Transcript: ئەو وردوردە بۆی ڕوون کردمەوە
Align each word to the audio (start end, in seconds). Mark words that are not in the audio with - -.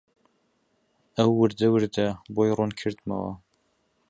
ئەو 1.17 1.29
وردوردە 1.39 2.07
بۆی 2.35 2.51
ڕوون 2.57 2.71
کردمەوە 2.79 3.31